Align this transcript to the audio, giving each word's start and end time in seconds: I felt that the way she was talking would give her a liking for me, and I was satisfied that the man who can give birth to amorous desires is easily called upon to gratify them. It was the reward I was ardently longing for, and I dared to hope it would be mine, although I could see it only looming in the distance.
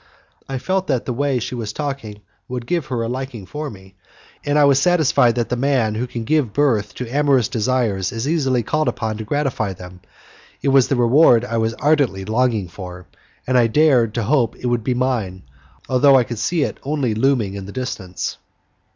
I 0.49 0.57
felt 0.57 0.87
that 0.87 1.05
the 1.05 1.13
way 1.13 1.37
she 1.37 1.53
was 1.53 1.71
talking 1.71 2.21
would 2.47 2.65
give 2.65 2.87
her 2.87 3.03
a 3.03 3.07
liking 3.07 3.45
for 3.45 3.69
me, 3.69 3.93
and 4.43 4.57
I 4.57 4.65
was 4.65 4.79
satisfied 4.81 5.35
that 5.35 5.49
the 5.49 5.55
man 5.55 5.93
who 5.93 6.07
can 6.07 6.23
give 6.23 6.53
birth 6.53 6.95
to 6.95 7.07
amorous 7.07 7.47
desires 7.47 8.11
is 8.11 8.27
easily 8.27 8.63
called 8.63 8.87
upon 8.87 9.17
to 9.17 9.23
gratify 9.23 9.73
them. 9.73 10.01
It 10.63 10.69
was 10.69 10.87
the 10.87 10.95
reward 10.95 11.45
I 11.45 11.57
was 11.57 11.75
ardently 11.75 12.25
longing 12.25 12.67
for, 12.67 13.05
and 13.45 13.59
I 13.59 13.67
dared 13.67 14.15
to 14.15 14.23
hope 14.23 14.55
it 14.55 14.65
would 14.65 14.83
be 14.83 14.95
mine, 14.95 15.43
although 15.87 16.15
I 16.15 16.23
could 16.23 16.39
see 16.39 16.63
it 16.63 16.79
only 16.81 17.13
looming 17.13 17.53
in 17.53 17.67
the 17.67 17.71
distance. 17.71 18.37